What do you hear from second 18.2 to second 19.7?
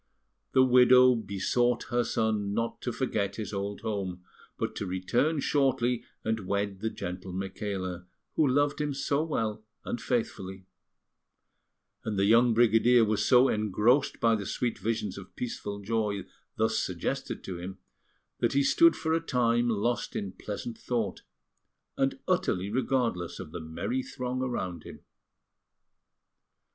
that he stood for a time